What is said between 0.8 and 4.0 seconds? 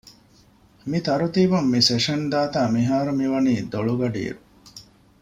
މި ތަރުތީބުން މި ސެޝަން ދާތާ މިހާރު މިވަނީ ދޮޅު